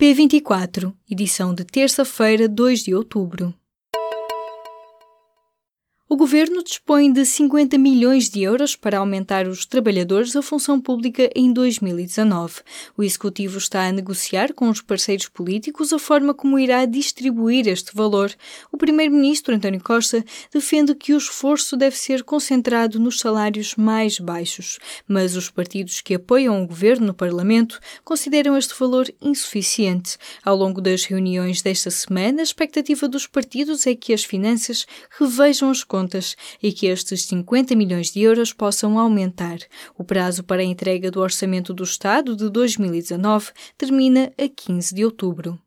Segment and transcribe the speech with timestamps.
[0.00, 3.52] P24, edição de terça-feira, 2 de outubro.
[6.10, 11.30] O governo dispõe de 50 milhões de euros para aumentar os trabalhadores da função pública
[11.36, 12.62] em 2019.
[12.96, 17.94] O executivo está a negociar com os parceiros políticos a forma como irá distribuir este
[17.94, 18.34] valor.
[18.72, 24.78] O primeiro-ministro António Costa defende que o esforço deve ser concentrado nos salários mais baixos,
[25.06, 30.16] mas os partidos que apoiam o governo no Parlamento consideram este valor insuficiente.
[30.42, 35.68] Ao longo das reuniões desta semana, a expectativa dos partidos é que as finanças revejam
[35.68, 39.58] as contas e que estes 50 milhões de euros possam aumentar.
[39.96, 45.04] O prazo para a entrega do Orçamento do Estado de 2019 termina a 15 de
[45.04, 45.58] outubro.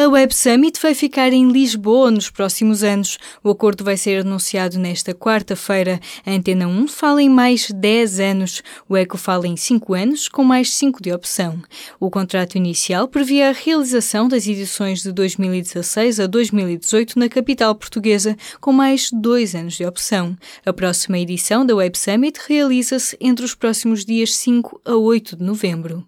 [0.00, 3.18] A Web Summit vai ficar em Lisboa nos próximos anos.
[3.42, 5.98] O acordo vai ser anunciado nesta quarta-feira.
[6.24, 10.44] A Antena 1 fala em mais 10 anos, o Eco fala em 5 anos, com
[10.44, 11.60] mais 5 de opção.
[11.98, 18.36] O contrato inicial previa a realização das edições de 2016 a 2018 na capital portuguesa,
[18.60, 20.36] com mais 2 anos de opção.
[20.64, 25.42] A próxima edição da Web Summit realiza-se entre os próximos dias 5 a 8 de
[25.42, 26.06] novembro.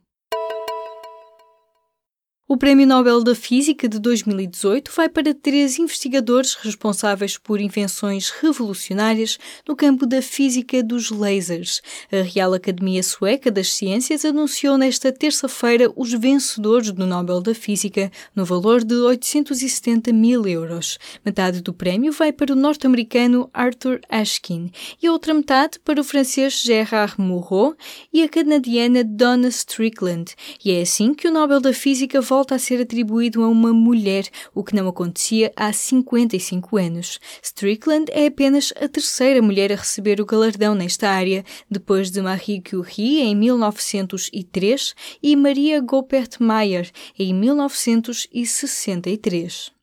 [2.52, 9.38] O Prémio Nobel da Física de 2018 vai para três investigadores responsáveis por invenções revolucionárias
[9.68, 11.80] no campo da física dos lasers.
[12.10, 18.10] A Real Academia Sueca das Ciências anunciou nesta terça-feira os vencedores do Nobel da Física,
[18.34, 20.98] no valor de 870 mil euros.
[21.24, 26.04] Metade do prémio vai para o norte-americano Arthur Ashkin e a outra metade para o
[26.04, 27.76] francês Gérard Mourot
[28.12, 30.34] e a canadiana Donna Strickland.
[30.64, 33.70] E é assim que o Nobel da Física volta volta a ser atribuído a uma
[33.70, 37.20] mulher, o que não acontecia há 55 anos.
[37.42, 42.62] Strickland é apenas a terceira mulher a receber o galardão nesta área, depois de Marie
[42.62, 49.79] Curie em 1903 e Maria Goeppert Mayer em 1963.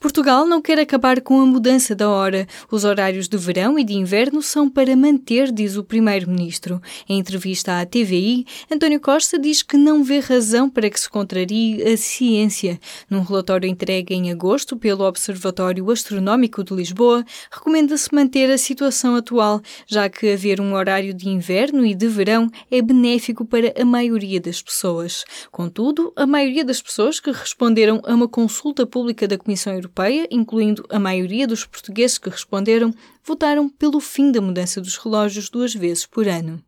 [0.00, 2.46] Portugal não quer acabar com a mudança da hora.
[2.70, 6.80] Os horários de verão e de inverno são para manter, diz o Primeiro-Ministro.
[7.06, 11.82] Em entrevista à TVI, António Costa diz que não vê razão para que se contrarie
[11.82, 12.80] a ciência.
[13.10, 17.22] Num relatório entregue em agosto pelo Observatório Astronómico de Lisboa,
[17.52, 22.50] recomenda-se manter a situação atual, já que haver um horário de inverno e de verão
[22.70, 25.26] é benéfico para a maioria das pessoas.
[25.50, 30.28] Contudo, a maioria das pessoas que responderam a uma consulta pública da Comissão Europeia Europeia,
[30.30, 35.74] incluindo a maioria dos portugueses que responderam, votaram pelo fim da mudança dos relógios duas
[35.74, 36.62] vezes por ano.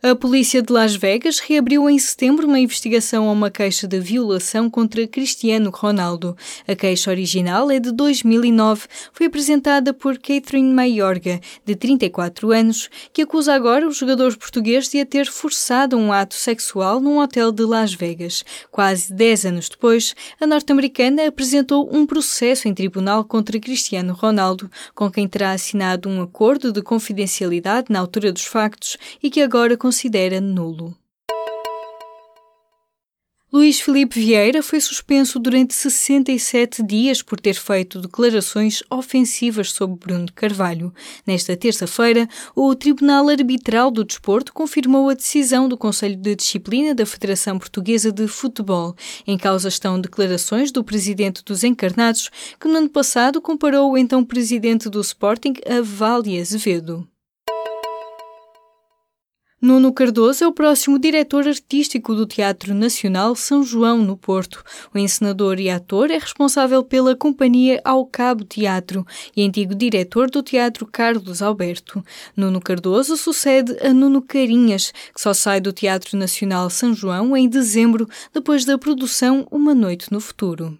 [0.00, 4.70] A polícia de Las Vegas reabriu em setembro uma investigação a uma queixa de violação
[4.70, 6.36] contra Cristiano Ronaldo.
[6.68, 13.22] A queixa original é de 2009, foi apresentada por Catherine Mayorga, de 34 anos, que
[13.22, 17.64] acusa agora o jogador português de a ter forçado um ato sexual num hotel de
[17.64, 18.44] Las Vegas.
[18.70, 25.10] Quase 10 anos depois, a norte-americana apresentou um processo em tribunal contra Cristiano Ronaldo, com
[25.10, 30.38] quem terá assinado um acordo de confidencialidade na altura dos factos e que agora considera
[30.38, 30.94] nulo.
[33.50, 40.30] Luís Filipe Vieira foi suspenso durante 67 dias por ter feito declarações ofensivas sobre Bruno
[40.34, 40.92] Carvalho.
[41.26, 47.06] Nesta terça-feira, o Tribunal Arbitral do Desporto confirmou a decisão do Conselho de Disciplina da
[47.06, 48.94] Federação Portuguesa de Futebol.
[49.26, 52.28] Em causa estão declarações do presidente dos Encarnados,
[52.60, 57.08] que no ano passado comparou o então presidente do Sporting a Vale Azevedo.
[59.60, 64.62] Nuno Cardoso é o próximo diretor artístico do Teatro Nacional São João, no Porto.
[64.94, 69.04] O encenador e ator é responsável pela companhia Ao Cabo Teatro
[69.36, 72.04] e antigo diretor do Teatro Carlos Alberto.
[72.36, 77.48] Nuno Cardoso sucede a Nuno Carinhas, que só sai do Teatro Nacional São João em
[77.48, 80.78] dezembro, depois da produção Uma Noite no Futuro.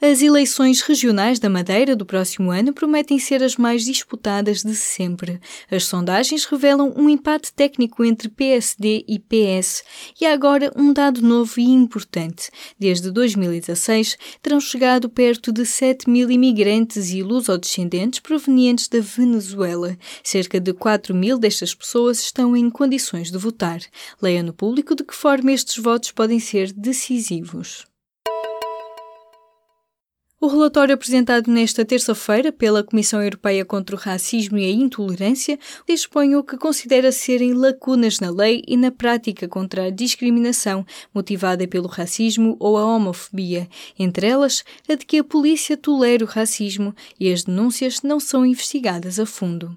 [0.00, 5.40] As eleições regionais da Madeira do próximo ano prometem ser as mais disputadas de sempre.
[5.68, 9.82] As sondagens revelam um empate técnico entre PSD e PS.
[10.20, 12.48] E há agora um dado novo e importante.
[12.78, 19.98] Desde 2016, terão chegado perto de 7 mil imigrantes e lusodescendentes provenientes da Venezuela.
[20.22, 23.80] Cerca de 4 mil destas pessoas estão em condições de votar.
[24.22, 27.84] Leia no público de que forma estes votos podem ser decisivos.
[30.40, 36.36] O relatório apresentado nesta terça-feira pela Comissão Europeia contra o Racismo e a Intolerância dispõe
[36.36, 41.88] o que considera serem lacunas na lei e na prática contra a discriminação motivada pelo
[41.88, 43.68] racismo ou a homofobia,
[43.98, 48.46] entre elas a de que a polícia tolera o racismo e as denúncias não são
[48.46, 49.76] investigadas a fundo.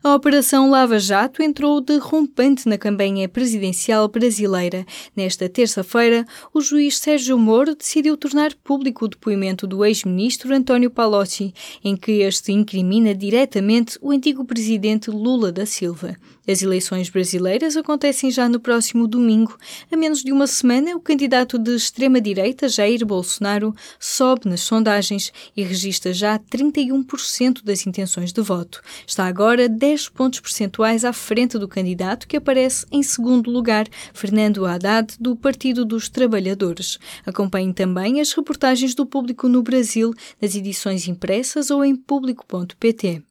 [0.00, 4.86] A Operação Lava Jato entrou derrompante na campanha presidencial brasileira.
[5.14, 6.24] Nesta terça-feira,
[6.54, 11.52] o juiz Sérgio Moro decidiu tornar público o depoimento do ex-ministro António Palocci,
[11.82, 16.16] em que este incrimina diretamente o antigo presidente Lula da Silva.
[16.48, 19.58] As eleições brasileiras acontecem já no próximo domingo.
[19.92, 25.62] A menos de uma semana, o candidato de extrema-direita, Jair Bolsonaro, sobe nas sondagens e
[25.62, 28.80] registra já 31% das intenções de voto.
[29.06, 34.66] Está agora 10 pontos percentuais à frente do candidato que aparece em segundo lugar, Fernando
[34.66, 36.98] Haddad, do Partido dos Trabalhadores.
[37.24, 40.12] Acompanhe também as reportagens do público no Brasil,
[40.42, 43.27] nas edições impressas ou em público.pt.